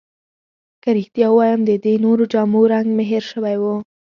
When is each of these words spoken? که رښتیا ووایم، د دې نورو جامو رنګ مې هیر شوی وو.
که 0.83 0.89
رښتیا 0.97 1.27
ووایم، 1.31 1.61
د 1.65 1.71
دې 1.83 1.93
نورو 2.05 2.23
جامو 2.33 2.61
رنګ 2.73 2.87
مې 2.95 3.03
هیر 3.11 3.23
شوی 3.31 3.55
وو. 3.61 3.75